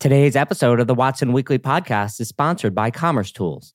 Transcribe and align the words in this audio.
Today's 0.00 0.36
episode 0.36 0.78
of 0.78 0.86
the 0.86 0.94
Watson 0.94 1.32
Weekly 1.32 1.58
podcast 1.58 2.20
is 2.20 2.28
sponsored 2.28 2.72
by 2.72 2.88
Commerce 2.88 3.32
Tools. 3.32 3.74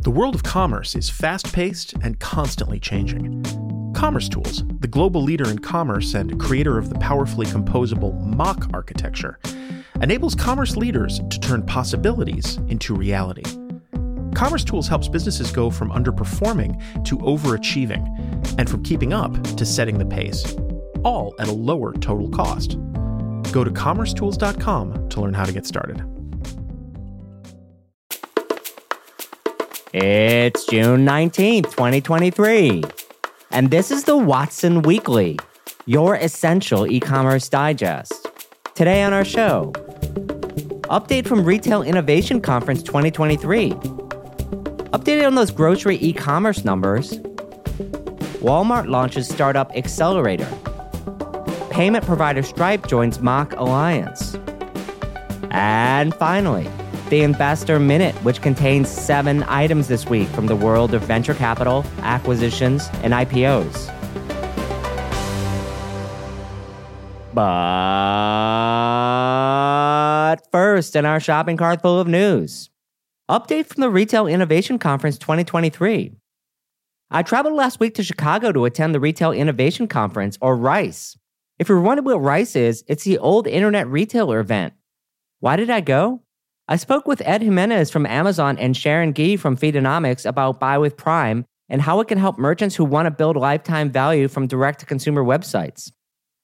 The 0.00 0.10
world 0.10 0.34
of 0.34 0.44
commerce 0.44 0.94
is 0.94 1.10
fast 1.10 1.52
paced 1.52 1.92
and 2.02 2.18
constantly 2.20 2.80
changing. 2.80 3.44
Commerce 3.94 4.30
Tools, 4.30 4.64
the 4.80 4.88
global 4.88 5.22
leader 5.22 5.50
in 5.50 5.58
commerce 5.58 6.14
and 6.14 6.40
creator 6.40 6.78
of 6.78 6.88
the 6.88 6.98
powerfully 7.00 7.44
composable 7.44 8.18
MACH 8.34 8.62
architecture, 8.72 9.38
enables 10.00 10.34
commerce 10.34 10.74
leaders 10.74 11.20
to 11.28 11.38
turn 11.38 11.66
possibilities 11.66 12.56
into 12.68 12.94
reality. 12.94 13.44
Commerce 14.34 14.64
Tools 14.64 14.88
helps 14.88 15.06
businesses 15.06 15.50
go 15.50 15.68
from 15.68 15.90
underperforming 15.90 17.04
to 17.04 17.18
overachieving, 17.18 18.06
and 18.58 18.70
from 18.70 18.82
keeping 18.82 19.12
up 19.12 19.34
to 19.58 19.66
setting 19.66 19.98
the 19.98 20.06
pace, 20.06 20.56
all 21.04 21.34
at 21.38 21.48
a 21.48 21.52
lower 21.52 21.92
total 21.92 22.30
cost. 22.30 22.78
Go 23.52 23.64
to 23.64 23.70
commercetools.com 23.70 25.08
to 25.08 25.20
learn 25.20 25.34
how 25.34 25.44
to 25.44 25.52
get 25.52 25.66
started. 25.66 26.02
It's 29.94 30.66
June 30.66 31.06
19th, 31.06 31.70
2023. 31.70 32.84
And 33.50 33.70
this 33.70 33.90
is 33.90 34.04
the 34.04 34.16
Watson 34.16 34.82
Weekly, 34.82 35.38
your 35.86 36.14
essential 36.14 36.86
e 36.86 37.00
commerce 37.00 37.48
digest. 37.48 38.28
Today 38.74 39.02
on 39.02 39.14
our 39.14 39.24
show, 39.24 39.72
update 40.90 41.26
from 41.26 41.42
Retail 41.44 41.82
Innovation 41.82 42.40
Conference 42.40 42.82
2023. 42.82 43.70
Updated 44.92 45.26
on 45.26 45.34
those 45.34 45.50
grocery 45.50 45.96
e 45.96 46.12
commerce 46.12 46.64
numbers. 46.64 47.18
Walmart 48.38 48.88
launches 48.88 49.26
Startup 49.26 49.74
Accelerator 49.74 50.48
payment 51.78 52.04
provider 52.04 52.42
Stripe 52.42 52.88
joins 52.88 53.20
MACH 53.20 53.52
Alliance. 53.52 54.36
And 55.52 56.12
finally, 56.12 56.68
the 57.08 57.22
Investor 57.22 57.78
Minute, 57.78 58.16
which 58.24 58.42
contains 58.42 58.88
seven 58.88 59.44
items 59.44 59.86
this 59.86 60.06
week 60.06 60.26
from 60.30 60.46
the 60.46 60.56
world 60.56 60.92
of 60.92 61.02
venture 61.02 61.34
capital, 61.34 61.84
acquisitions, 62.02 62.88
and 63.04 63.12
IPOs. 63.12 63.94
But 67.32 67.44
first, 70.50 70.96
in 70.96 71.06
our 71.06 71.20
shopping 71.20 71.56
cart 71.56 71.80
full 71.80 72.00
of 72.00 72.08
news, 72.08 72.70
update 73.30 73.66
from 73.66 73.82
the 73.82 73.90
Retail 73.90 74.26
Innovation 74.26 74.80
Conference 74.80 75.16
2023. 75.16 76.10
I 77.12 77.22
traveled 77.22 77.54
last 77.54 77.78
week 77.78 77.94
to 77.94 78.02
Chicago 78.02 78.50
to 78.50 78.64
attend 78.64 78.96
the 78.96 79.00
Retail 79.00 79.30
Innovation 79.30 79.86
Conference, 79.86 80.36
or 80.40 80.56
RICE, 80.56 81.16
if 81.58 81.68
you're 81.68 81.80
wondering 81.80 82.04
what 82.04 82.22
Rice 82.22 82.54
is, 82.54 82.84
it's 82.86 83.04
the 83.04 83.18
old 83.18 83.46
internet 83.46 83.88
retailer 83.88 84.38
event. 84.38 84.74
Why 85.40 85.56
did 85.56 85.70
I 85.70 85.80
go? 85.80 86.22
I 86.68 86.76
spoke 86.76 87.08
with 87.08 87.22
Ed 87.24 87.42
Jimenez 87.42 87.90
from 87.90 88.06
Amazon 88.06 88.58
and 88.58 88.76
Sharon 88.76 89.14
Gee 89.14 89.36
from 89.36 89.56
Feedonomics 89.56 90.26
about 90.26 90.60
Buy 90.60 90.78
with 90.78 90.96
Prime 90.96 91.44
and 91.68 91.82
how 91.82 92.00
it 92.00 92.08
can 92.08 92.18
help 92.18 92.38
merchants 92.38 92.76
who 92.76 92.84
want 92.84 93.06
to 93.06 93.10
build 93.10 93.36
lifetime 93.36 93.90
value 93.90 94.28
from 94.28 94.46
direct 94.46 94.80
to 94.80 94.86
consumer 94.86 95.24
websites. 95.24 95.90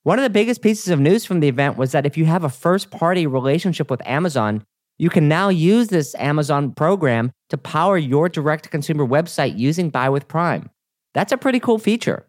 One 0.02 0.18
of 0.18 0.22
the 0.22 0.30
biggest 0.30 0.62
pieces 0.62 0.88
of 0.88 1.00
news 1.00 1.24
from 1.24 1.40
the 1.40 1.48
event 1.48 1.76
was 1.76 1.92
that 1.92 2.06
if 2.06 2.16
you 2.16 2.24
have 2.26 2.44
a 2.44 2.48
first 2.48 2.90
party 2.90 3.26
relationship 3.26 3.90
with 3.90 4.06
Amazon, 4.06 4.64
you 4.98 5.10
can 5.10 5.28
now 5.28 5.48
use 5.48 5.88
this 5.88 6.14
Amazon 6.16 6.72
program 6.72 7.32
to 7.50 7.58
power 7.58 7.96
your 7.96 8.28
direct 8.28 8.64
to 8.64 8.70
consumer 8.70 9.06
website 9.06 9.58
using 9.58 9.90
Buy 9.90 10.08
with 10.08 10.28
Prime. 10.28 10.70
That's 11.14 11.32
a 11.32 11.36
pretty 11.36 11.60
cool 11.60 11.78
feature. 11.78 12.26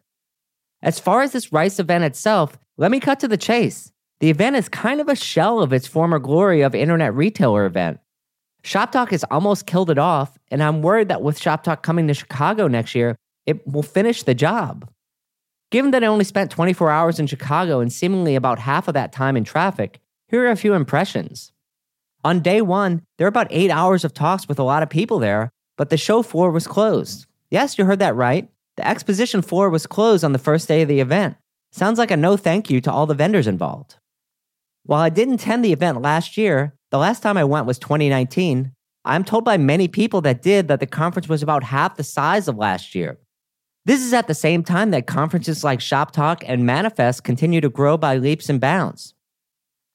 As 0.86 1.00
far 1.00 1.23
as 1.23 1.31
this 1.31 1.52
Rice 1.52 1.80
event 1.80 2.03
itself, 2.03 2.59
let 2.78 2.91
me 2.91 3.00
cut 3.00 3.19
to 3.22 3.28
the 3.28 3.38
chase. 3.38 3.91
The 4.19 4.30
event 4.30 4.55
is 4.55 4.69
kind 4.69 5.02
of 5.02 5.09
a 5.09 5.16
shell 5.16 5.59
of 5.59 5.73
its 5.73 5.88
former 5.88 6.19
glory 6.19 6.61
of 6.61 6.75
internet 6.75 7.16
retailer 7.16 7.66
event. 7.66 8.00
ShopTalk 8.64 9.09
has 9.09 9.23
almost 9.31 9.66
killed 9.66 9.89
it 9.89 9.97
off, 9.97 10.38
and 10.52 10.61
I'm 10.61 10.83
worried 10.83 11.08
that 11.08 11.23
with 11.23 11.39
ShopTalk 11.39 11.81
coming 11.81 12.08
to 12.08 12.14
Chicago 12.14 12.67
next 12.67 12.94
year, 12.94 13.16
it 13.47 13.67
will 13.67 13.81
finish 13.81 14.21
the 14.21 14.36
job. 14.36 14.87
Given 15.71 15.89
that 15.89 16.04
I 16.04 16.08
only 16.08 16.23
spent 16.23 16.52
24 16.52 16.92
hours 16.92 17.20
in 17.20 17.26
Chicago 17.26 17.80
and 17.80 17.92
seemingly 17.92 18.36
about 18.36 18.59
half 18.59 18.88
of 18.88 18.93
that 18.93 19.11
time 19.11 19.36
in 19.36 19.43
traffic, 19.43 19.99
here 20.27 20.43
are 20.45 20.52
a 20.52 20.55
few 20.55 20.76
impressions. 20.76 21.52
On 22.23 22.42
day 22.42 22.61
one, 22.61 23.02
there 23.17 23.26
were 23.26 23.30
about 23.30 23.48
eight 23.49 23.71
hours 23.71 24.05
of 24.05 24.14
talks 24.14 24.48
with 24.48 24.59
a 24.59 24.64
lot 24.64 24.83
of 24.83 24.89
people 24.92 25.17
there, 25.17 25.49
but 25.77 25.89
the 25.89 25.98
show 25.98 26.21
floor 26.21 26.52
was 26.52 26.67
closed. 26.67 27.26
Yes, 27.49 27.80
you 27.80 27.86
heard 27.86 27.99
that 27.99 28.15
right. 28.15 28.49
The 28.77 28.87
exposition 28.87 29.41
floor 29.41 29.69
was 29.69 29.87
closed 29.87 30.23
on 30.23 30.33
the 30.33 30.39
first 30.39 30.67
day 30.67 30.81
of 30.81 30.87
the 30.87 30.99
event. 30.99 31.37
Sounds 31.71 31.97
like 31.97 32.11
a 32.11 32.17
no 32.17 32.37
thank 32.37 32.69
you 32.69 32.81
to 32.81 32.91
all 32.91 33.05
the 33.05 33.13
vendors 33.13 33.47
involved. 33.47 33.95
While 34.83 35.02
I 35.02 35.09
didn't 35.09 35.36
attend 35.36 35.63
the 35.63 35.73
event 35.73 36.02
last 36.02 36.37
year, 36.37 36.75
the 36.91 36.97
last 36.97 37.23
time 37.23 37.37
I 37.37 37.43
went 37.43 37.65
was 37.65 37.80
2019. 37.80 38.71
I'm 39.03 39.23
told 39.23 39.45
by 39.45 39.58
many 39.58 39.87
people 39.87 40.21
that 40.21 40.41
did 40.41 40.67
that 40.67 40.80
the 40.80 40.87
conference 40.87 41.27
was 41.27 41.43
about 41.43 41.64
half 41.64 41.95
the 41.95 42.03
size 42.03 42.47
of 42.47 42.58
last 42.58 42.95
year. 42.95 43.17
This 43.85 44.02
is 44.02 44.14
at 44.14 44.27
the 44.27 44.33
same 44.33 44.64
time 44.64 44.91
that 44.91 45.05
conferences 45.05 45.64
like 45.64 45.80
Shop 45.80 46.11
Talk 46.11 46.43
and 46.47 46.65
Manifest 46.65 47.23
continue 47.23 47.61
to 47.61 47.69
grow 47.69 47.97
by 47.97 48.17
leaps 48.17 48.49
and 48.49 48.59
bounds. 48.59 49.14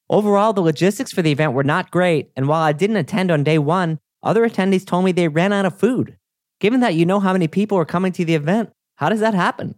Overall, 0.09 0.53
the 0.53 0.61
logistics 0.61 1.13
for 1.13 1.23
the 1.23 1.33
event 1.33 1.55
were 1.55 1.65
not 1.65 1.91
great, 1.91 2.31
and 2.37 2.47
while 2.47 2.63
I 2.63 2.73
didn't 2.73 2.97
attend 2.97 3.31
on 3.31 3.43
day 3.45 3.59
one, 3.59 3.99
other 4.23 4.49
attendees 4.49 4.87
told 4.87 5.05
me 5.05 5.13
they 5.13 5.29
ran 5.29 5.53
out 5.53 5.67
of 5.67 5.79
food. 5.79 6.17
Given 6.61 6.81
that 6.81 6.95
you 6.95 7.07
know 7.07 7.21
how 7.21 7.33
many 7.33 7.49
people 7.49 7.79
are 7.79 7.87
coming 7.87 8.13
to 8.13 8.25
the 8.25 8.35
event, 8.35 8.71
how 8.97 9.09
does 9.09 9.21
that 9.21 9.35
happen? 9.35 9.75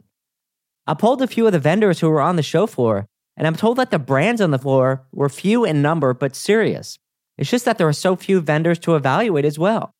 I 0.86 0.94
polled 0.94 1.22
a 1.22 1.28
few 1.28 1.46
of 1.46 1.52
the 1.52 1.60
vendors 1.60 2.00
who 2.00 2.10
were 2.10 2.20
on 2.20 2.36
the 2.36 2.42
show 2.42 2.66
floor, 2.66 3.06
and 3.36 3.46
I'm 3.46 3.54
told 3.54 3.78
that 3.78 3.92
the 3.92 4.00
brands 4.00 4.40
on 4.40 4.50
the 4.50 4.58
floor 4.58 5.06
were 5.12 5.28
few 5.28 5.64
in 5.64 5.80
number 5.80 6.12
but 6.12 6.34
serious. 6.34 6.98
It's 7.38 7.50
just 7.50 7.64
that 7.64 7.78
there 7.78 7.88
are 7.88 7.92
so 7.92 8.16
few 8.16 8.40
vendors 8.40 8.80
to 8.80 8.96
evaluate 8.96 9.44
as 9.44 9.58
well. 9.58 9.94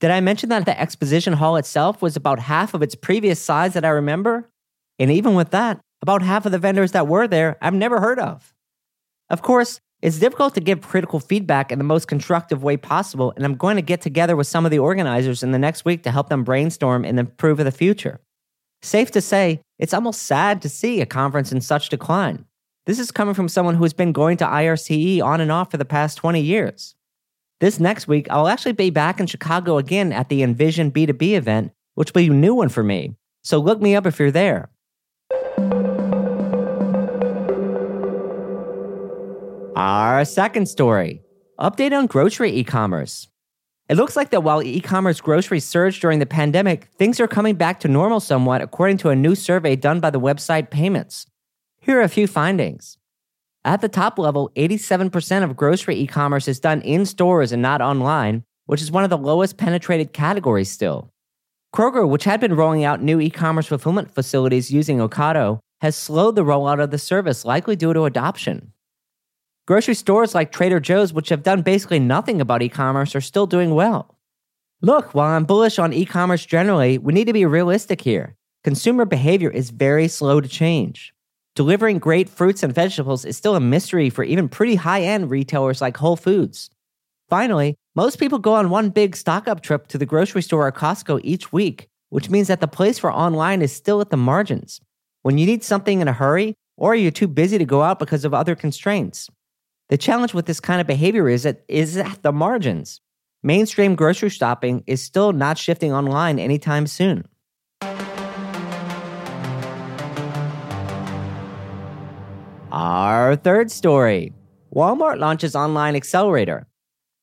Did 0.00 0.10
I 0.10 0.20
mention 0.20 0.50
that 0.50 0.66
the 0.66 0.78
exposition 0.78 1.34
hall 1.34 1.56
itself 1.56 2.00
was 2.00 2.16
about 2.16 2.38
half 2.38 2.74
of 2.74 2.82
its 2.82 2.94
previous 2.94 3.40
size 3.40 3.72
that 3.72 3.84
I 3.84 3.88
remember? 3.88 4.50
And 4.98 5.10
even 5.10 5.34
with 5.34 5.50
that, 5.50 5.80
about 6.02 6.22
half 6.22 6.46
of 6.46 6.52
the 6.52 6.58
vendors 6.58 6.92
that 6.92 7.08
were 7.08 7.26
there 7.26 7.56
I've 7.60 7.74
never 7.74 8.00
heard 8.00 8.18
of. 8.18 8.54
Of 9.28 9.42
course, 9.42 9.80
it's 10.02 10.18
difficult 10.18 10.54
to 10.54 10.60
give 10.60 10.80
critical 10.80 11.20
feedback 11.20 11.70
in 11.70 11.78
the 11.78 11.84
most 11.84 12.08
constructive 12.08 12.62
way 12.62 12.76
possible, 12.76 13.32
and 13.36 13.44
I'm 13.44 13.56
going 13.56 13.76
to 13.76 13.82
get 13.82 14.00
together 14.00 14.34
with 14.34 14.46
some 14.46 14.64
of 14.64 14.70
the 14.70 14.78
organizers 14.78 15.42
in 15.42 15.50
the 15.50 15.58
next 15.58 15.84
week 15.84 16.02
to 16.04 16.10
help 16.10 16.30
them 16.30 16.42
brainstorm 16.42 17.04
and 17.04 17.18
improve 17.18 17.58
the 17.58 17.70
future. 17.70 18.20
Safe 18.82 19.10
to 19.10 19.20
say, 19.20 19.60
it's 19.78 19.92
almost 19.92 20.22
sad 20.22 20.62
to 20.62 20.70
see 20.70 21.00
a 21.00 21.06
conference 21.06 21.52
in 21.52 21.60
such 21.60 21.90
decline. 21.90 22.46
This 22.86 22.98
is 22.98 23.10
coming 23.10 23.34
from 23.34 23.48
someone 23.48 23.74
who 23.74 23.82
has 23.82 23.92
been 23.92 24.12
going 24.12 24.38
to 24.38 24.46
IRCE 24.46 25.22
on 25.22 25.42
and 25.42 25.52
off 25.52 25.70
for 25.70 25.76
the 25.76 25.84
past 25.84 26.16
20 26.16 26.40
years. 26.40 26.94
This 27.60 27.78
next 27.78 28.08
week, 28.08 28.26
I'll 28.30 28.48
actually 28.48 28.72
be 28.72 28.88
back 28.88 29.20
in 29.20 29.26
Chicago 29.26 29.76
again 29.76 30.12
at 30.12 30.30
the 30.30 30.42
Envision 30.42 30.90
B2B 30.90 31.32
event, 31.32 31.72
which 31.94 32.14
will 32.14 32.22
be 32.22 32.28
a 32.28 32.30
new 32.30 32.54
one 32.54 32.70
for 32.70 32.82
me. 32.82 33.16
So 33.44 33.58
look 33.58 33.82
me 33.82 33.94
up 33.94 34.06
if 34.06 34.18
you're 34.18 34.30
there. 34.30 34.69
Our 39.76 40.24
second 40.24 40.66
story 40.66 41.22
update 41.58 41.96
on 41.96 42.06
grocery 42.06 42.50
e 42.50 42.64
commerce. 42.64 43.28
It 43.88 43.96
looks 43.96 44.16
like 44.16 44.30
that 44.30 44.42
while 44.42 44.62
e 44.62 44.80
commerce 44.80 45.20
groceries 45.20 45.64
surged 45.64 46.00
during 46.00 46.18
the 46.18 46.26
pandemic, 46.26 46.86
things 46.98 47.20
are 47.20 47.28
coming 47.28 47.54
back 47.54 47.78
to 47.80 47.88
normal 47.88 48.18
somewhat, 48.18 48.62
according 48.62 48.96
to 48.98 49.10
a 49.10 49.16
new 49.16 49.36
survey 49.36 49.76
done 49.76 50.00
by 50.00 50.10
the 50.10 50.18
website 50.18 50.70
PYMNTS. 50.70 51.26
Here 51.78 51.98
are 51.98 52.02
a 52.02 52.08
few 52.08 52.26
findings. 52.26 52.98
At 53.64 53.80
the 53.80 53.88
top 53.88 54.18
level, 54.18 54.50
87% 54.56 55.44
of 55.44 55.56
grocery 55.56 55.96
e 55.96 56.06
commerce 56.06 56.48
is 56.48 56.58
done 56.58 56.80
in 56.82 57.06
stores 57.06 57.52
and 57.52 57.62
not 57.62 57.80
online, 57.80 58.42
which 58.66 58.82
is 58.82 58.90
one 58.90 59.04
of 59.04 59.10
the 59.10 59.18
lowest 59.18 59.56
penetrated 59.56 60.12
categories 60.12 60.70
still. 60.70 61.12
Kroger, 61.72 62.08
which 62.08 62.24
had 62.24 62.40
been 62.40 62.56
rolling 62.56 62.82
out 62.82 63.02
new 63.02 63.20
e 63.20 63.30
commerce 63.30 63.66
fulfillment 63.66 64.12
facilities 64.12 64.72
using 64.72 64.98
Ocado, 64.98 65.60
has 65.80 65.94
slowed 65.94 66.34
the 66.34 66.44
rollout 66.44 66.82
of 66.82 66.90
the 66.90 66.98
service, 66.98 67.44
likely 67.44 67.76
due 67.76 67.92
to 67.92 68.04
adoption. 68.04 68.72
Grocery 69.70 69.94
stores 69.94 70.34
like 70.34 70.50
Trader 70.50 70.80
Joe's, 70.80 71.12
which 71.12 71.28
have 71.28 71.44
done 71.44 71.62
basically 71.62 72.00
nothing 72.00 72.40
about 72.40 72.60
e 72.60 72.68
commerce, 72.68 73.14
are 73.14 73.20
still 73.20 73.46
doing 73.46 73.72
well. 73.72 74.16
Look, 74.82 75.14
while 75.14 75.28
I'm 75.28 75.44
bullish 75.44 75.78
on 75.78 75.92
e 75.92 76.04
commerce 76.04 76.44
generally, 76.44 76.98
we 76.98 77.12
need 77.12 77.28
to 77.28 77.32
be 77.32 77.46
realistic 77.46 78.00
here. 78.00 78.34
Consumer 78.64 79.04
behavior 79.04 79.48
is 79.48 79.70
very 79.70 80.08
slow 80.08 80.40
to 80.40 80.48
change. 80.48 81.14
Delivering 81.54 82.00
great 82.00 82.28
fruits 82.28 82.64
and 82.64 82.74
vegetables 82.74 83.24
is 83.24 83.36
still 83.36 83.54
a 83.54 83.60
mystery 83.60 84.10
for 84.10 84.24
even 84.24 84.48
pretty 84.48 84.74
high 84.74 85.02
end 85.02 85.30
retailers 85.30 85.80
like 85.80 85.98
Whole 85.98 86.16
Foods. 86.16 86.68
Finally, 87.28 87.76
most 87.94 88.18
people 88.18 88.40
go 88.40 88.54
on 88.54 88.70
one 88.70 88.90
big 88.90 89.14
stock 89.14 89.46
up 89.46 89.60
trip 89.60 89.86
to 89.86 89.98
the 89.98 90.04
grocery 90.04 90.42
store 90.42 90.66
or 90.66 90.72
Costco 90.72 91.20
each 91.22 91.52
week, 91.52 91.86
which 92.08 92.28
means 92.28 92.48
that 92.48 92.60
the 92.60 92.66
place 92.66 92.98
for 92.98 93.12
online 93.12 93.62
is 93.62 93.72
still 93.72 94.00
at 94.00 94.10
the 94.10 94.16
margins. 94.16 94.80
When 95.22 95.38
you 95.38 95.46
need 95.46 95.62
something 95.62 96.00
in 96.00 96.08
a 96.08 96.12
hurry, 96.12 96.56
or 96.76 96.96
you're 96.96 97.12
too 97.12 97.28
busy 97.28 97.56
to 97.56 97.64
go 97.64 97.82
out 97.82 98.00
because 98.00 98.24
of 98.24 98.34
other 98.34 98.56
constraints. 98.56 99.30
The 99.90 99.98
challenge 99.98 100.34
with 100.34 100.46
this 100.46 100.60
kind 100.60 100.80
of 100.80 100.86
behavior 100.86 101.28
is 101.28 101.42
that 101.42 101.64
is 101.66 101.96
at 101.96 102.22
the 102.22 102.30
margins. 102.30 103.00
Mainstream 103.42 103.96
grocery 103.96 104.28
shopping 104.28 104.84
is 104.86 105.02
still 105.02 105.32
not 105.32 105.58
shifting 105.58 105.92
online 105.92 106.38
anytime 106.38 106.86
soon. 106.86 107.26
Our 112.70 113.34
third 113.34 113.72
story 113.72 114.32
Walmart 114.72 115.18
launches 115.18 115.56
online 115.56 115.96
accelerator. 115.96 116.68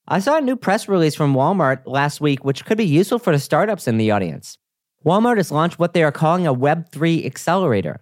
I 0.10 0.20
saw 0.20 0.38
a 0.38 0.42
new 0.42 0.58
press 0.58 0.90
release 0.90 1.16
from 1.16 1.34
Walmart 1.34 1.84
last 1.86 2.20
week, 2.20 2.44
which 2.44 2.66
could 2.66 2.78
be 2.78 2.86
useful 2.86 3.20
for 3.20 3.32
the 3.32 3.40
startups 3.40 3.88
in 3.88 3.98
the 3.98 4.12
audience. 4.12 4.58
Walmart 5.06 5.38
has 5.38 5.54
launched 5.54 5.80
what 5.80 5.94
they 5.94 6.04
are 6.04 6.12
calling 6.12 6.46
a 6.46 6.54
Web3 6.54 7.26
accelerator. 7.26 8.02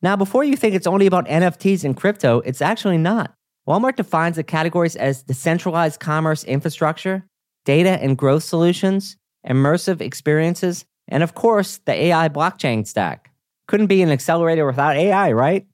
Now, 0.00 0.16
before 0.16 0.44
you 0.44 0.56
think 0.56 0.74
it's 0.74 0.86
only 0.86 1.04
about 1.04 1.26
NFTs 1.26 1.84
and 1.84 1.94
crypto, 1.94 2.40
it's 2.40 2.62
actually 2.62 2.96
not. 2.96 3.35
Walmart 3.68 3.96
defines 3.96 4.36
the 4.36 4.44
categories 4.44 4.94
as 4.94 5.24
decentralized 5.24 5.98
commerce 5.98 6.44
infrastructure, 6.44 7.24
data 7.64 7.98
and 8.00 8.16
growth 8.16 8.44
solutions, 8.44 9.16
immersive 9.46 10.00
experiences, 10.00 10.84
and 11.08 11.22
of 11.22 11.34
course, 11.34 11.78
the 11.84 11.92
AI 11.92 12.28
blockchain 12.28 12.86
stack. 12.86 13.32
Couldn't 13.66 13.88
be 13.88 14.02
an 14.02 14.10
accelerator 14.10 14.64
without 14.66 14.96
AI, 14.96 15.32
right? 15.32 15.66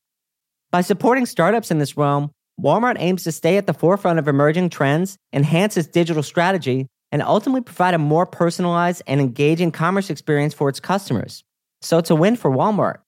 By 0.71 0.81
supporting 0.81 1.27
startups 1.27 1.71
in 1.71 1.79
this 1.79 1.97
realm, 1.97 2.31
Walmart 2.59 2.97
aims 2.99 3.25
to 3.25 3.33
stay 3.33 3.59
at 3.59 3.67
the 3.67 3.75
forefront 3.75 4.19
of 4.19 4.29
emerging 4.29 4.71
trends, 4.71 5.19
enhance 5.33 5.77
its 5.77 5.89
digital 5.89 6.23
strategy, 6.23 6.87
and 7.11 7.23
ultimately 7.23 7.61
provide 7.61 7.93
a 7.93 7.99
more 7.99 8.25
personalized 8.25 9.03
and 9.06 9.21
engaging 9.21 9.71
commerce 9.71 10.09
experience 10.09 10.55
for 10.55 10.71
its 10.71 10.81
customers. 10.81 11.44
So 11.83 11.99
it's 11.99 12.11
a 12.11 12.17
win 12.17 12.37
for 12.37 12.50
Walmart. 12.50 12.99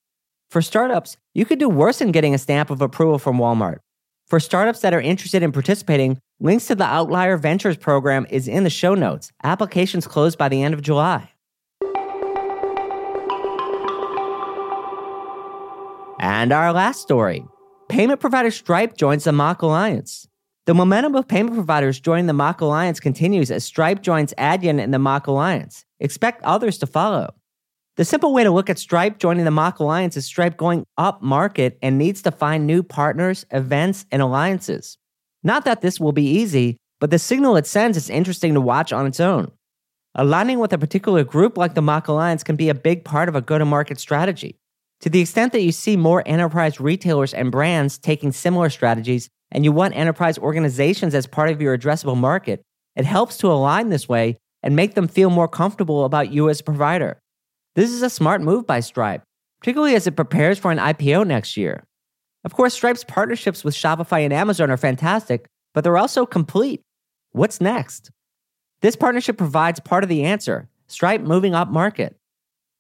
For 0.51 0.61
startups, 0.61 1.17
you 1.35 1.47
could 1.47 1.59
do 1.59 1.71
worse 1.71 2.01
than 2.01 2.13
getting 2.13 2.35
a 2.35 2.39
stamp 2.39 2.69
of 2.69 2.83
approval 2.83 3.19
from 3.19 3.39
Walmart. 3.39 3.79
For 4.27 4.41
startups 4.41 4.81
that 4.81 4.95
are 4.95 5.01
interested 5.01 5.43
in 5.43 5.53
participating, 5.53 6.19
links 6.41 6.67
to 6.69 6.75
the 6.75 6.85
Outlier 6.85 7.37
Ventures 7.37 7.77
program 7.77 8.27
is 8.31 8.49
in 8.49 8.65
the 8.65 8.71
show 8.71 8.95
notes. 8.95 9.31
Applications 9.43 10.07
close 10.07 10.35
by 10.35 10.49
the 10.49 10.63
end 10.63 10.73
of 10.73 10.81
July. 10.81 11.31
And 16.21 16.53
our 16.53 16.73
last 16.73 17.03
story 17.03 17.45
payment 17.91 18.19
provider 18.19 18.51
Stripe 18.51 18.97
joins 18.97 19.25
the 19.25 19.33
MACH 19.33 19.61
Alliance. 19.61 20.27
The 20.65 20.73
momentum 20.73 21.15
of 21.17 21.29
payment 21.29 21.55
providers 21.55 22.01
joining 22.01 22.27
the 22.27 22.33
MACH 22.33 22.63
Alliance 22.63 22.99
continues 22.99 23.51
as 23.51 23.63
Stripe 23.63 24.01
joins 24.01 24.33
Adyen 24.39 24.81
in 24.81 24.91
the 24.91 24.99
MACH 24.99 25.27
Alliance. 25.27 25.85
Expect 26.01 26.43
others 26.43 26.79
to 26.79 26.87
follow. 26.87 27.35
The 27.97 28.05
simple 28.05 28.33
way 28.33 28.43
to 28.43 28.51
look 28.51 28.69
at 28.69 28.81
Stripe 28.81 29.19
joining 29.19 29.45
the 29.45 29.53
MACH 29.53 29.79
Alliance 29.79 30.17
is 30.17 30.25
Stripe 30.25 30.57
going 30.57 30.85
up 30.99 31.23
market 31.23 31.79
and 31.81 31.97
needs 31.97 32.23
to 32.23 32.33
find 32.33 32.67
new 32.67 32.83
partners, 32.83 33.47
events, 33.53 34.05
and 34.11 34.21
alliances. 34.21 34.99
Not 35.45 35.65
that 35.65 35.81
this 35.81 36.01
will 36.01 36.11
be 36.11 36.27
easy, 36.27 36.77
but 36.99 37.13
the 37.13 37.21
signal 37.21 37.57
it 37.57 37.69
sends 37.69 37.97
is 37.97 38.11
interesting 38.11 38.55
to 38.55 38.61
watch 38.61 38.93
on 38.93 39.07
its 39.07 39.21
own. 39.21 39.53
Aligning 40.17 40.59
with 40.59 40.73
a 40.73 40.79
particular 40.79 41.23
group 41.23 41.57
like 41.57 41.75
the 41.75 41.83
MACH 41.83 42.09
Alliance 42.09 42.43
can 42.43 42.57
be 42.57 42.69
a 42.69 42.75
big 42.75 43.05
part 43.05 43.29
of 43.29 43.37
a 43.37 43.41
go 43.41 43.59
to 43.59 43.65
market 43.65 44.01
strategy. 44.01 44.59
To 45.03 45.09
the 45.09 45.21
extent 45.21 45.53
that 45.53 45.63
you 45.63 45.71
see 45.71 45.97
more 45.97 46.25
enterprise 46.27 46.81
retailers 46.81 47.33
and 47.33 47.53
brands 47.53 47.97
taking 47.99 48.33
similar 48.33 48.71
strategies, 48.71 49.29
and 49.53 49.65
you 49.65 49.71
want 49.71 49.95
enterprise 49.95 50.37
organizations 50.37 51.15
as 51.15 51.29
part 51.29 51.51
of 51.51 51.61
your 51.61 51.79
addressable 51.79 52.17
market, 52.17 52.61
it 52.97 53.05
helps 53.05 53.37
to 53.39 53.53
align 53.53 53.91
this 53.91 54.09
way 54.09 54.37
and 54.65 54.75
make 54.75 54.95
them 54.95 55.07
feel 55.07 55.31
more 55.31 55.47
comfortable 55.47 56.05
about 56.05 56.33
you 56.33 56.49
as 56.49 56.59
a 56.59 56.65
provider. 56.65 57.21
This 57.75 57.91
is 57.91 58.03
a 58.03 58.11
smart 58.11 58.41
move 58.41 58.67
by 58.67 58.81
Stripe, 58.81 59.23
particularly 59.61 59.97
as 59.97 60.07
it 60.07 60.15
prepares 60.17 60.59
for 60.59 60.71
an 60.71 60.79
IPO 60.79 61.27
next 61.27 61.57
year. 61.57 61.85
Of 62.45 62.55
course, 62.55 62.75
Stripe's 62.75 63.05
partnerships 63.05 63.65
with 63.65 63.75
Shopify 63.75 64.21
and 64.21 64.33
Amazon 64.33 64.71
are 64.71 64.77
fantastic, 64.77 65.47
but 65.73 65.83
they're 65.83 65.99
also 65.99 66.25
complete. 66.25 66.83
What's 67.33 67.61
next? 67.61 68.11
This 68.81 68.95
partnership 68.95 69.37
provides 69.37 69.81
part 69.81 70.05
of 70.05 70.09
the 70.09 70.25
answer 70.25 70.69
Stripe 70.87 71.23
moving 71.23 71.55
up 71.55 71.69
market. 71.69 72.17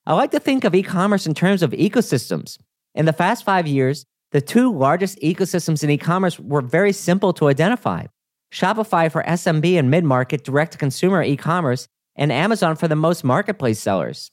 I 0.06 0.14
like 0.14 0.31
to 0.32 0.38
think 0.38 0.64
of 0.64 0.75
e 0.75 0.82
commerce 0.82 1.26
in 1.26 1.35
terms 1.35 1.62
of 1.62 1.70
ecosystems. 1.70 2.58
In 2.94 3.06
the 3.06 3.12
past 3.12 3.44
five 3.44 3.67
years, 3.67 4.05
the 4.31 4.43
two 4.43 4.73
largest 4.73 5.19
ecosystems 5.20 5.82
in 5.82 5.91
e 5.91 5.96
commerce 5.96 6.38
were 6.38 6.61
very 6.61 6.93
simple 6.93 7.32
to 7.32 7.49
identify 7.49 8.05
Shopify 8.52 9.11
for 9.11 9.25
SMB 9.25 9.76
and 9.76 9.91
mid 9.91 10.05
market 10.05 10.44
direct 10.44 10.73
to 10.73 10.79
consumer 10.79 11.23
e 11.23 11.37
commerce, 11.37 11.88
and 12.14 12.31
Amazon 12.31 12.76
for 12.76 12.87
the 12.87 12.94
most 12.94 13.25
marketplace 13.25 13.81
sellers. 13.81 14.31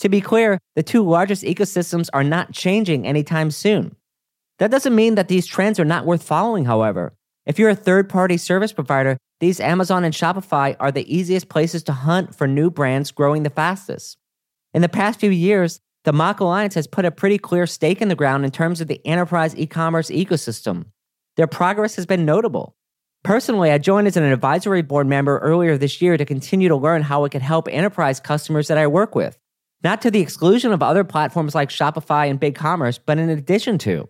To 0.00 0.08
be 0.08 0.20
clear, 0.20 0.58
the 0.74 0.82
two 0.82 1.02
largest 1.08 1.44
ecosystems 1.44 2.08
are 2.12 2.24
not 2.24 2.52
changing 2.52 3.06
anytime 3.06 3.50
soon. 3.50 3.96
That 4.58 4.70
doesn't 4.70 4.94
mean 4.94 5.14
that 5.14 5.28
these 5.28 5.46
trends 5.46 5.80
are 5.80 5.84
not 5.84 6.06
worth 6.06 6.22
following, 6.22 6.64
however. 6.64 7.14
If 7.46 7.58
you're 7.58 7.70
a 7.70 7.76
third 7.76 8.08
party 8.08 8.36
service 8.36 8.72
provider, 8.72 9.18
these 9.40 9.60
Amazon 9.60 10.04
and 10.04 10.14
Shopify 10.14 10.76
are 10.80 10.92
the 10.92 11.14
easiest 11.14 11.48
places 11.48 11.82
to 11.84 11.92
hunt 11.92 12.34
for 12.34 12.46
new 12.46 12.70
brands 12.70 13.10
growing 13.10 13.42
the 13.42 13.50
fastest. 13.50 14.16
In 14.72 14.82
the 14.82 14.88
past 14.88 15.20
few 15.20 15.30
years, 15.30 15.80
the 16.04 16.12
MACH 16.12 16.40
Alliance 16.40 16.74
has 16.74 16.86
put 16.86 17.04
a 17.04 17.10
pretty 17.10 17.38
clear 17.38 17.66
stake 17.66 18.02
in 18.02 18.08
the 18.08 18.14
ground 18.14 18.44
in 18.44 18.50
terms 18.50 18.80
of 18.80 18.88
the 18.88 19.04
enterprise 19.06 19.56
e 19.56 19.66
commerce 19.66 20.10
ecosystem. 20.10 20.86
Their 21.36 21.46
progress 21.46 21.96
has 21.96 22.06
been 22.06 22.24
notable. 22.24 22.76
Personally, 23.22 23.70
I 23.70 23.78
joined 23.78 24.06
as 24.06 24.16
an 24.16 24.24
advisory 24.24 24.82
board 24.82 25.06
member 25.06 25.38
earlier 25.38 25.78
this 25.78 26.02
year 26.02 26.16
to 26.16 26.26
continue 26.26 26.68
to 26.68 26.76
learn 26.76 27.02
how 27.02 27.24
it 27.24 27.30
could 27.30 27.42
help 27.42 27.68
enterprise 27.68 28.20
customers 28.20 28.68
that 28.68 28.78
I 28.78 28.86
work 28.86 29.14
with, 29.14 29.38
not 29.84 30.00
to 30.02 30.10
the 30.10 30.20
exclusion 30.20 30.72
of 30.72 30.82
other 30.82 31.04
platforms 31.04 31.54
like 31.54 31.68
Shopify 31.68 32.28
and 32.28 32.40
BigCommerce, 32.40 32.98
but 33.04 33.18
in 33.18 33.28
addition 33.28 33.78
to. 33.78 34.08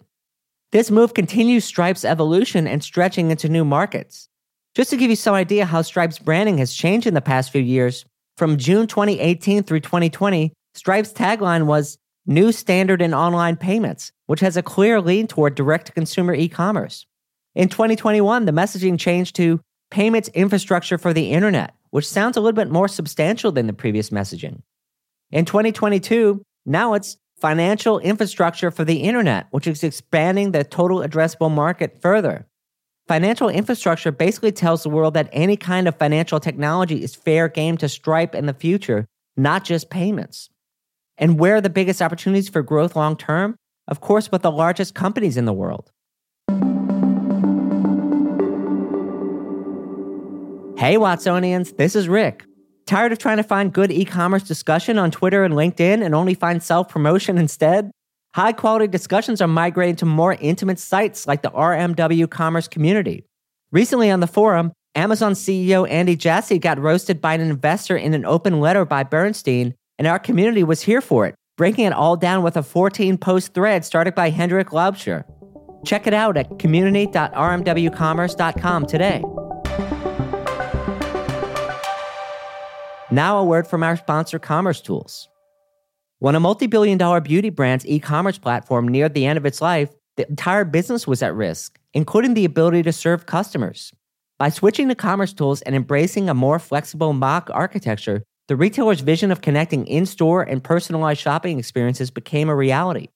This 0.71 0.91
move 0.91 1.15
continues 1.15 1.65
Stripe's 1.65 2.05
evolution 2.05 2.67
and 2.67 2.83
stretching 2.83 3.31
into 3.31 3.49
new 3.49 3.65
markets. 3.65 4.29
Just 4.75 4.91
to 4.91 4.97
give 4.97 5.11
you 5.11 5.17
some 5.17 5.35
idea 5.35 5.67
how 5.67 5.83
Stripe's 5.83 6.19
branding 6.19 6.59
has 6.59 6.75
changed 6.75 7.07
in 7.07 7.15
the 7.15 7.21
past 7.21 7.53
few 7.53 7.61
years, 7.61 8.05
from 8.37 8.57
June 8.57 8.87
2018 8.87 9.63
through 9.63 9.81
2020, 9.81 10.53
Stripe's 10.75 11.13
tagline 11.13 11.67
was 11.67 11.99
New 12.27 12.51
Standard 12.51 13.03
in 13.03 13.15
Online 13.15 13.57
Payments, 13.57 14.11
which 14.27 14.41
has 14.41 14.57
a 14.57 14.63
clear 14.63 15.01
lean 15.01 15.27
toward 15.27 15.55
direct 15.55 15.87
to 15.87 15.93
consumer 15.93 16.35
e 16.35 16.49
commerce. 16.49 17.07
In 17.55 17.69
2021, 17.69 18.47
the 18.47 18.53
messaging 18.53 18.99
changed 18.99 19.37
to 19.37 19.61
Payments 19.91 20.29
Infrastructure 20.31 20.99
for 20.99 21.13
the 21.13 21.31
Internet, 21.31 21.75
which 21.91 22.09
sounds 22.09 22.37
a 22.37 22.41
little 22.41 22.57
bit 22.57 22.71
more 22.71 22.89
substantial 22.89 23.53
than 23.53 23.69
the 23.69 23.73
previous 23.73 24.11
messaging. 24.11 24.63
In 25.35 25.45
2022, 25.45 26.45
now 26.65 26.95
it's 26.95 27.17
Financial 27.41 27.99
Infrastructure 27.99 28.71
for 28.71 28.85
the 28.85 28.99
Internet, 28.99 29.49
which 29.51 29.67
is 29.67 29.83
expanding 29.83 30.53
the 30.53 30.63
total 30.63 31.01
addressable 31.01 31.51
market 31.51 32.01
further. 32.01 32.47
Financial 33.09 33.49
infrastructure 33.49 34.13
basically 34.13 34.53
tells 34.53 34.85
the 34.85 34.91
world 34.91 35.15
that 35.15 35.29
any 35.33 35.57
kind 35.57 35.89
of 35.89 35.99
financial 35.99 36.39
technology 36.39 37.03
is 37.03 37.17
fair 37.17 37.49
game 37.49 37.77
to 37.79 37.89
Stripe 37.89 38.37
in 38.37 38.47
the 38.47 38.55
future, 38.55 39.07
not 39.37 39.65
just 39.65 39.91
payments. 39.91 40.51
And 41.19 41.37
where 41.37 41.57
are 41.57 41.61
the 41.61 41.69
biggest 41.69 42.01
opportunities 42.01 42.49
for 42.49 42.63
growth 42.63 42.95
long 42.95 43.17
term? 43.17 43.57
Of 43.89 44.01
course, 44.01 44.31
with 44.31 44.43
the 44.43 44.53
largest 44.53 44.95
companies 44.95 45.37
in 45.37 45.47
the 45.47 45.53
world. 45.53 45.91
Hey, 50.79 50.95
Watsonians, 50.95 51.77
this 51.77 51.97
is 51.97 52.09
Rick. 52.09 52.45
Tired 52.87 53.13
of 53.13 53.19
trying 53.19 53.39
to 53.39 53.43
find 53.43 53.73
good 53.73 53.91
e 53.91 54.05
commerce 54.05 54.43
discussion 54.43 54.99
on 54.99 55.11
Twitter 55.11 55.45
and 55.45 55.55
LinkedIn 55.55 56.05
and 56.05 56.15
only 56.15 56.35
find 56.35 56.63
self 56.63 56.89
promotion 56.89 57.39
instead? 57.45 57.91
High 58.35 58.53
quality 58.53 58.89
discussions 58.89 59.41
are 59.41 59.49
migrating 59.49 59.97
to 59.97 60.07
more 60.07 60.35
intimate 60.35 60.79
sites 60.79 61.27
like 61.27 61.43
the 61.43 61.51
RMW 61.51 62.29
Commerce 62.29 62.67
community. 62.67 63.25
Recently 63.71 64.11
on 64.11 64.21
the 64.21 64.27
forum, 64.27 64.73
Amazon 64.97 65.33
CEO 65.33 65.89
Andy 65.89 66.17
Jassy 66.17 66.59
got 66.59 66.79
roasted 66.79 67.21
by 67.21 67.35
an 67.35 67.41
investor 67.41 67.97
in 67.97 68.13
an 68.13 68.25
open 68.25 68.61
letter 68.61 68.85
by 68.85 69.03
Bernstein 69.03 69.75
and 69.99 70.09
our 70.09 70.19
community 70.19 70.65
was 70.65 70.83
here 70.83 71.01
for 71.01 71.27
it, 71.27 71.35
breaking 71.57 71.87
it 71.87 71.93
all 71.93 72.17
down 72.17 72.43
with 72.43 72.57
a 72.57 72.63
14 72.63 73.19
post 73.19 73.55
thread 73.55 73.85
started 73.85 74.15
by 74.15 74.31
Hendrik 74.31 74.71
Laubscher. 74.71 75.25
Check 75.85 76.07
it 76.07 76.15
out 76.15 76.37
at 76.37 76.59
community.rmwcommerce.com 76.59 78.87
today. 78.87 79.23
Now, 83.11 83.39
a 83.39 83.45
word 83.45 83.67
from 83.67 83.83
our 83.83 83.99
sponsor, 83.99 84.39
Commerce 84.39 84.81
Tools. 84.81 85.29
When 86.21 86.35
a 86.35 86.41
multi 86.41 86.67
billion 86.67 86.97
dollar 86.97 87.21
beauty 87.21 87.51
brand's 87.51 87.87
e 87.87 87.99
commerce 87.99 88.39
platform 88.39 88.89
neared 88.89 89.13
the 89.13 89.27
end 89.27 89.37
of 89.37 89.45
its 89.45 89.61
life, 89.61 89.91
the 90.17 90.27
entire 90.27 90.65
business 90.65 91.07
was 91.07 91.23
at 91.23 91.35
risk, 91.35 91.79
including 91.93 92.33
the 92.33 92.47
ability 92.47 92.83
to 92.85 92.93
serve 92.93 93.27
customers. 93.27 93.93
By 94.39 94.49
switching 94.49 94.89
to 94.89 94.95
Commerce 94.95 95.35
Tools 95.35 95.61
and 95.63 95.77
embracing 95.77 96.31
a 96.31 96.35
more 96.35 96.59
flexible 96.59 97.13
MACH 97.13 97.51
architecture, 97.51 98.23
the 98.49 98.57
retailer's 98.57 99.01
vision 99.01 99.31
of 99.31 99.43
connecting 99.43 99.87
in 99.87 100.07
store 100.07 100.43
and 100.43 100.65
personalized 100.65 101.21
shopping 101.21 101.59
experiences 101.59 102.11
became 102.11 102.49
a 102.49 102.57
reality. 102.57 103.09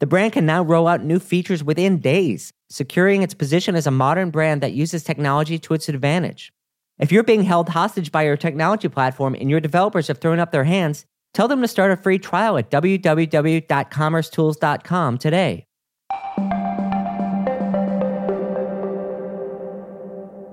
The 0.00 0.06
brand 0.06 0.32
can 0.32 0.46
now 0.46 0.62
roll 0.62 0.88
out 0.88 1.04
new 1.04 1.18
features 1.18 1.62
within 1.62 1.98
days, 1.98 2.50
securing 2.70 3.22
its 3.22 3.34
position 3.34 3.74
as 3.74 3.86
a 3.86 3.90
modern 3.90 4.30
brand 4.30 4.62
that 4.62 4.72
uses 4.72 5.04
technology 5.04 5.58
to 5.58 5.74
its 5.74 5.90
advantage. 5.90 6.50
If 6.98 7.12
you're 7.12 7.22
being 7.22 7.44
held 7.44 7.68
hostage 7.68 8.10
by 8.10 8.24
your 8.24 8.36
technology 8.36 8.88
platform 8.88 9.36
and 9.36 9.48
your 9.48 9.60
developers 9.60 10.08
have 10.08 10.18
thrown 10.18 10.40
up 10.40 10.50
their 10.50 10.64
hands, 10.64 11.06
tell 11.32 11.46
them 11.46 11.62
to 11.62 11.68
start 11.68 11.92
a 11.92 11.96
free 11.96 12.18
trial 12.18 12.58
at 12.58 12.70
www.commercetools.com 12.70 15.18
today. 15.18 15.64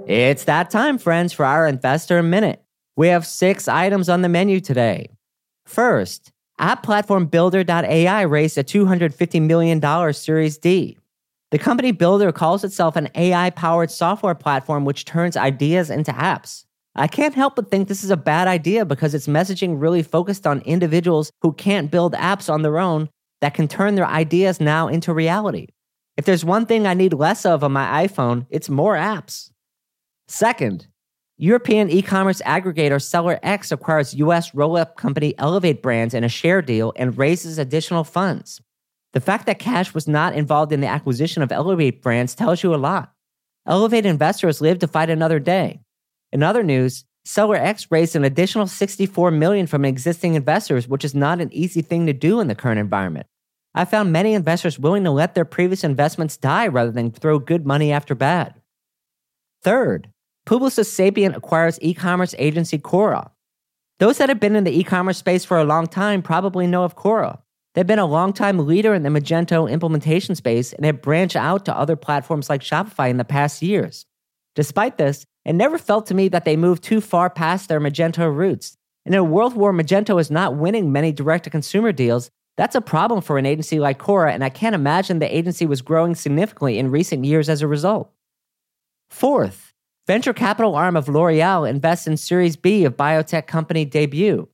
It's 0.08 0.44
that 0.44 0.70
time, 0.70 1.00
friends, 1.00 1.34
for 1.34 1.46
our 1.46 1.68
Investor 1.68 2.22
Minute. 2.22 2.62
We 2.96 3.08
have 3.08 3.26
six 3.26 3.68
items 3.68 4.08
on 4.08 4.22
the 4.22 4.30
menu 4.30 4.60
today. 4.60 5.10
First, 5.66 6.32
App 6.60 6.84
Platform 6.84 7.26
Builder.ai 7.26 8.22
raised 8.22 8.60
a 8.60 8.64
$250 8.64 9.42
million 9.42 10.14
Series 10.14 10.60
D. 10.60 11.00
The 11.56 11.60
company 11.60 11.94
Builder 11.94 12.34
calls 12.34 12.66
itself 12.66 12.98
an 12.98 13.08
AI 13.16 13.50
powered 13.50 13.90
software 13.90 14.36
platform 14.36 14.84
which 14.84 15.06
turns 15.06 15.38
ideas 15.38 15.90
into 15.90 16.12
apps. 16.12 16.66
I 16.96 17.08
can't 17.08 17.34
help 17.34 17.56
but 17.56 17.72
think 17.72 17.88
this 17.88 18.04
is 18.04 18.10
a 18.12 18.18
bad 18.18 18.50
idea 18.50 18.84
because 18.84 19.14
its 19.14 19.28
messaging 19.28 19.80
really 19.80 20.04
focused 20.04 20.46
on 20.46 20.60
individuals 20.64 21.32
who 21.42 21.54
can't 21.54 21.90
build 21.90 22.12
apps 22.12 22.54
on 22.54 22.62
their 22.62 22.78
own 22.78 23.08
that 23.40 23.54
can 23.54 23.70
turn 23.70 23.96
their 23.96 24.06
ideas 24.06 24.60
now 24.60 24.90
into 24.90 25.14
reality. 25.14 25.68
If 26.18 26.26
there's 26.26 26.44
one 26.44 26.66
thing 26.66 26.86
I 26.86 26.94
need 26.94 27.14
less 27.14 27.46
of 27.46 27.64
on 27.64 27.72
my 27.72 28.06
iPhone, 28.06 28.48
it's 28.50 28.68
more 28.68 28.96
apps. 28.96 29.50
Second, 30.28 30.88
European 31.38 31.90
e 31.90 32.02
commerce 32.02 32.42
aggregator 32.42 33.00
SellerX 33.00 33.72
acquires 33.72 34.14
US 34.16 34.54
roll 34.54 34.76
up 34.76 34.98
company 34.98 35.34
Elevate 35.38 35.82
Brands 35.82 36.14
in 36.14 36.26
a 36.26 36.28
share 36.28 36.62
deal 36.62 36.92
and 36.98 37.18
raises 37.18 37.58
additional 37.58 38.04
funds. 38.04 38.60
The 39.16 39.22
fact 39.22 39.46
that 39.46 39.60
cash 39.60 39.94
was 39.94 40.10
not 40.10 40.36
involved 40.36 40.74
in 40.74 40.82
the 40.82 40.88
acquisition 40.88 41.42
of 41.42 41.50
Elevate 41.50 42.02
Brands 42.02 42.36
tells 42.36 42.62
you 42.62 42.76
a 42.76 42.78
lot. 42.78 43.14
Elevate 43.66 44.06
investors 44.06 44.60
live 44.60 44.80
to 44.80 44.90
fight 44.90 45.10
another 45.10 45.40
day. 45.40 45.80
In 46.34 46.44
other 46.44 46.64
news, 46.64 47.06
SellerX 47.26 47.88
raised 47.90 48.18
an 48.18 48.26
additional 48.26 48.68
64 48.68 49.32
million 49.32 49.68
from 49.68 49.86
existing 49.86 50.36
investors, 50.36 50.90
which 50.90 51.06
is 51.06 51.16
not 51.16 51.40
an 51.40 51.52
easy 51.54 51.82
thing 51.82 52.06
to 52.08 52.12
do 52.12 52.42
in 52.42 52.50
the 52.50 52.56
current 52.56 52.78
environment. 52.78 53.26
I 53.74 53.86
found 53.86 54.12
many 54.12 54.34
investors 54.34 54.78
willing 54.78 55.06
to 55.06 55.12
let 55.12 55.34
their 55.34 55.46
previous 55.46 55.86
investments 55.86 56.36
die 56.36 56.68
rather 56.68 56.92
than 56.92 57.10
throw 57.10 57.40
good 57.40 57.66
money 57.66 57.94
after 57.94 58.16
bad. 58.16 58.56
Third, 59.64 60.10
Publicis 60.46 60.88
Sapient 60.88 61.38
acquires 61.38 61.80
e 61.82 61.94
commerce 61.94 62.36
agency 62.38 62.78
Corra. 62.78 63.32
Those 64.00 64.18
that 64.18 64.28
have 64.28 64.42
been 64.42 64.58
in 64.58 64.66
the 64.66 64.78
e 64.78 64.84
commerce 64.84 65.20
space 65.20 65.46
for 65.46 65.58
a 65.58 65.64
long 65.64 65.88
time 65.88 66.22
probably 66.22 66.68
know 66.68 66.84
of 66.84 66.98
Corra. 66.98 67.40
They've 67.76 67.86
been 67.86 68.00
a 68.00 68.06
long-time 68.06 68.66
leader 68.66 68.94
in 68.94 69.04
the 69.04 69.10
Magento 69.10 69.70
implementation 69.70 70.34
space 70.34 70.72
and 70.72 70.86
have 70.86 71.02
branched 71.02 71.36
out 71.36 71.66
to 71.66 71.78
other 71.78 71.98
platforms 71.98 72.50
like 72.50 72.62
Shopify 72.62 73.10
in 73.10 73.18
the 73.18 73.26
past 73.26 73.62
years. 73.62 74.06
Despite 74.56 74.98
this, 74.98 75.26
it 75.44 75.54
never 75.54 75.78
felt 75.78 76.06
to 76.08 76.16
me 76.16 76.30
that 76.30 76.46
they 76.46 76.56
moved 76.56 76.84
too 76.84 77.02
far 77.02 77.30
past 77.30 77.68
their 77.68 77.82
Magento 77.82 78.34
roots. 78.34 78.78
In 79.06 79.14
a 79.14 79.26
world 79.26 79.58
where 79.58 79.74
Magento 79.74 80.20
is 80.22 80.32
not 80.32 80.56
winning 80.56 80.94
many 80.94 81.12
direct 81.12 81.44
to 81.44 81.50
consumer 81.50 81.92
deals, 81.92 82.32
that's 82.56 82.76
a 82.76 82.82
problem 82.82 83.20
for 83.20 83.38
an 83.38 83.46
agency 83.46 83.78
like 83.78 84.00
Corra, 84.00 84.32
and 84.32 84.44
I 84.44 84.50
can't 84.50 84.74
imagine 84.74 85.20
the 85.20 85.38
agency 85.38 85.66
was 85.66 85.82
growing 85.82 86.16
significantly 86.16 86.80
in 86.80 86.90
recent 86.90 87.26
years 87.26 87.50
as 87.50 87.62
a 87.62 87.68
result. 87.68 88.10
Fourth, 89.10 89.74
venture 90.08 90.34
capital 90.34 90.76
arm 90.76 90.96
of 90.96 91.10
L'Oreal 91.10 91.70
invests 91.70 92.08
in 92.08 92.16
Series 92.16 92.56
B 92.56 92.86
of 92.86 92.96
biotech 92.96 93.48
company 93.48 93.84
Debut. 93.84 94.48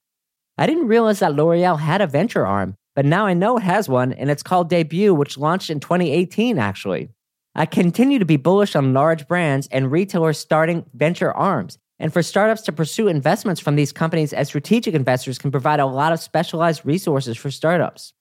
I 0.57 0.65
didn't 0.65 0.87
realize 0.87 1.19
that 1.19 1.35
L'Oreal 1.35 1.79
had 1.79 2.01
a 2.01 2.07
venture 2.07 2.45
arm, 2.45 2.75
but 2.95 3.05
now 3.05 3.25
I 3.25 3.33
know 3.33 3.57
it 3.57 3.63
has 3.63 3.87
one, 3.87 4.13
and 4.13 4.29
it's 4.29 4.43
called 4.43 4.69
Debut, 4.69 5.13
which 5.13 5.37
launched 5.37 5.69
in 5.69 5.79
2018, 5.79 6.57
actually. 6.57 7.09
I 7.55 7.65
continue 7.65 8.19
to 8.19 8.25
be 8.25 8.37
bullish 8.37 8.75
on 8.75 8.93
large 8.93 9.27
brands 9.27 9.67
and 9.71 9.91
retailers 9.91 10.37
starting 10.37 10.85
venture 10.93 11.31
arms, 11.31 11.77
and 11.99 12.11
for 12.11 12.23
startups 12.23 12.61
to 12.63 12.71
pursue 12.71 13.07
investments 13.07 13.61
from 13.61 13.75
these 13.75 13.91
companies 13.91 14.33
as 14.33 14.47
strategic 14.47 14.95
investors 14.95 15.37
can 15.37 15.51
provide 15.51 15.79
a 15.79 15.85
lot 15.85 16.13
of 16.13 16.19
specialized 16.19 16.85
resources 16.85 17.37
for 17.37 17.51
startups. 17.51 18.13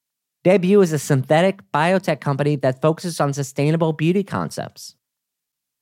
Debut 0.42 0.80
is 0.80 0.92
a 0.92 0.98
synthetic 0.98 1.60
biotech 1.72 2.20
company 2.20 2.56
that 2.56 2.80
focuses 2.80 3.20
on 3.20 3.32
sustainable 3.32 3.92
beauty 3.92 4.24
concepts. 4.24 4.96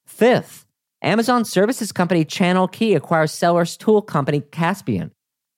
Fifth, 0.07 0.66
Amazon 1.02 1.45
services 1.45 1.92
company 1.92 2.25
Channel 2.25 2.66
Key 2.68 2.95
acquires 2.95 3.33
sellers 3.33 3.76
tool 3.76 4.02
company 4.02 4.40
Kaspien. 4.40 5.11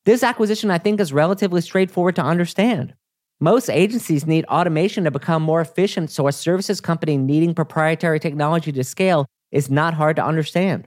This 0.05 0.23
acquisition, 0.23 0.71
I 0.71 0.79
think, 0.79 1.01
is 1.01 1.13
relatively 1.13 1.61
straightforward 1.61 2.17
to 2.17 2.23
understand. 2.23 2.95
Most 3.41 3.71
agencies 3.71 4.27
need 4.27 4.45
automation 4.47 5.05
to 5.05 5.11
become 5.11 5.43
more 5.43 5.63
efficient, 5.63 6.11
so 6.11 6.29
a 6.29 6.33
services 6.33 6.81
company 6.81 7.17
needing 7.17 7.55
proprietary 7.55 8.21
technology 8.21 8.71
to 8.71 8.85
scale 8.85 9.25
is 9.51 9.71
not 9.71 9.95
hard 9.95 10.17
to 10.17 10.25
understand. 10.25 10.87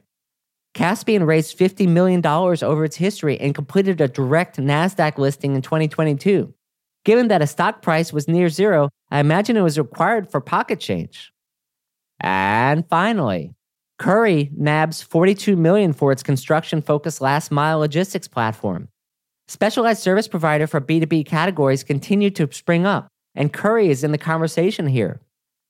Kaspien 0.76 1.26
raised 1.26 1.58
$50 1.58 1.88
million 1.88 2.26
over 2.26 2.86
its 2.86 2.96
history 2.96 3.40
and 3.40 3.56
completed 3.56 4.02
a 4.02 4.08
direct 4.08 4.58
NASDAQ 4.58 5.18
listing 5.18 5.56
in 5.56 5.62
2022. 5.64 6.54
Given 7.06 7.28
that 7.28 7.42
a 7.42 7.48
stock 7.48 7.82
price 7.82 8.14
was 8.14 8.28
near 8.28 8.50
zero, 8.50 8.90
I 9.10 9.20
imagine 9.20 9.58
it 9.58 9.62
was 9.62 9.78
required 9.78 10.32
for 10.32 10.40
pocket 10.40 10.80
change. 10.80 11.32
And 12.20 12.88
finally, 12.88 13.54
Curri 14.00 14.52
nabs 14.56 15.02
42 15.02 15.56
million 15.56 15.92
for 15.92 16.12
its 16.12 16.24
construction-focused 16.24 17.20
last 17.20 17.52
mile 17.52 17.80
logistics 17.80 18.28
platform. 18.28 18.90
Specialized 19.48 20.02
service 20.02 20.28
provider 20.28 20.68
for 20.68 20.80
B2B 20.80 21.26
categories 21.26 21.84
continue 21.84 22.30
to 22.32 22.48
spring 22.52 22.86
up, 22.86 23.08
and 23.36 23.52
Curri 23.52 23.88
is 23.88 24.04
in 24.04 24.12
the 24.12 24.18
conversation 24.18 24.88
here. 24.88 25.20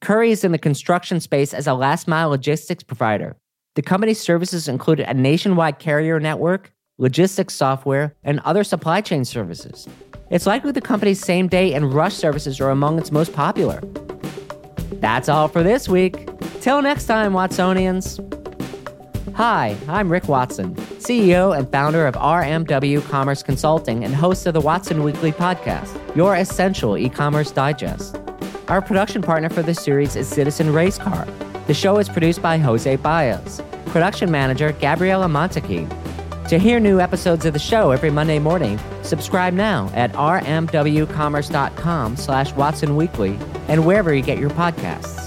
Curri 0.04 0.30
is 0.30 0.44
in 0.44 0.52
the 0.52 0.60
construction 0.60 1.20
space 1.20 1.54
as 1.54 1.66
a 1.66 1.74
last 1.74 2.08
mile 2.08 2.30
logistics 2.30 2.84
provider. 2.84 3.36
The 3.76 3.82
company's 3.82 4.20
services 4.20 4.68
include 4.68 5.00
a 5.00 5.14
nationwide 5.14 5.80
carrier 5.80 6.20
network, 6.20 6.72
logistics 7.00 7.56
software, 7.56 8.16
and 8.24 8.40
other 8.42 8.64
supply 8.64 9.02
chain 9.02 9.26
services. 9.26 9.88
It's 10.30 10.46
likely 10.46 10.72
the 10.72 10.82
company's 10.82 11.20
same 11.20 11.48
day 11.48 11.74
and 11.74 11.94
rush 11.94 12.14
services 12.14 12.60
are 12.60 12.70
among 12.70 13.00
its 13.00 13.12
most 13.12 13.34
popular. 13.34 13.82
That's 15.02 15.30
all 15.30 15.48
for 15.48 15.64
this 15.64 15.90
week. 15.90 16.30
Till 16.62 16.82
next 16.84 17.08
time, 17.08 17.34
Watsonians. 17.34 18.43
Hi, 19.36 19.76
I'm 19.88 20.12
Rick 20.12 20.28
Watson, 20.28 20.76
CEO 21.00 21.58
and 21.58 21.68
founder 21.72 22.06
of 22.06 22.14
RMW 22.14 23.02
Commerce 23.10 23.42
Consulting 23.42 24.04
and 24.04 24.14
host 24.14 24.46
of 24.46 24.54
the 24.54 24.62
Watson 24.62 25.02
Weekly 25.02 25.32
podcast, 25.32 26.16
your 26.16 26.36
essential 26.36 26.96
e 26.96 27.10
commerce 27.10 27.50
digest. 27.50 28.16
Our 28.68 28.80
production 28.80 29.24
partner 29.24 29.50
for 29.50 29.64
this 29.64 29.84
series 29.84 30.16
is 30.16 30.28
Citizen 30.28 30.68
Racecar. 30.68 31.26
The 31.66 31.74
show 31.74 31.98
is 31.98 32.10
produced 32.10 32.44
by 32.44 32.60
Jose 32.60 32.96
Baez, 32.98 33.60
production 33.88 34.30
manager 34.30 34.72
Gabriela 34.74 35.26
Montecchi. 35.26 35.90
To 36.50 36.60
hear 36.60 36.80
new 36.80 37.00
episodes 37.00 37.44
of 37.46 37.54
the 37.54 37.60
show 37.60 37.90
every 37.90 38.12
Monday 38.12 38.38
morning, 38.38 38.80
subscribe 39.02 39.56
now 39.56 39.90
at 39.96 40.14
rmwcommerce.com 40.14 42.18
slash 42.18 42.54
Watson 42.54 42.96
Weekly 42.96 43.40
and 43.68 43.84
wherever 43.84 44.14
you 44.14 44.22
get 44.22 44.38
your 44.38 44.52
podcasts. 44.52 45.23